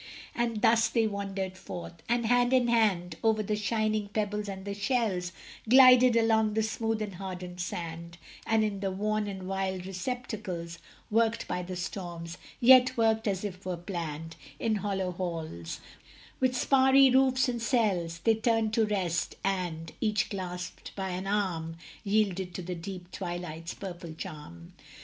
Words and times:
And 0.33 0.63
thus 0.63 0.89
they 0.89 1.05
wandered 1.05 1.55
forth, 1.59 1.93
and 2.09 2.25
hand 2.25 2.53
in 2.53 2.69
hand, 2.69 3.17
Over 3.23 3.43
the 3.43 3.55
shining 3.55 4.07
pebbles 4.07 4.49
and 4.49 4.65
the 4.65 4.73
shells, 4.73 5.31
Glided 5.69 6.15
along 6.15 6.55
the 6.55 6.63
smooth 6.63 7.03
and 7.03 7.13
hardened 7.17 7.61
sand, 7.61 8.17
And 8.47 8.63
in 8.63 8.79
the 8.79 8.89
worn 8.89 9.27
and 9.27 9.47
wild 9.47 9.85
receptacles 9.85 10.79
Worked 11.11 11.47
by 11.47 11.61
the 11.61 11.75
storms, 11.75 12.39
yet 12.59 12.97
worked 12.97 13.27
as 13.27 13.43
it 13.43 13.63
were 13.63 13.77
planned, 13.77 14.37
In 14.57 14.77
hollow 14.77 15.11
halls, 15.11 15.79
with 16.39 16.57
sparry 16.57 17.11
roofs 17.11 17.47
and 17.47 17.61
cells, 17.61 18.21
They 18.23 18.33
turned 18.33 18.73
to 18.73 18.87
rest; 18.87 19.35
and, 19.43 19.91
each 20.01 20.31
clasped 20.31 20.95
by 20.95 21.09
an 21.09 21.27
arm, 21.27 21.77
Yielded 22.03 22.55
to 22.55 22.63
the 22.63 22.73
deep 22.73 23.11
twilight's 23.11 23.75
purple 23.75 24.15
charm. 24.15 24.73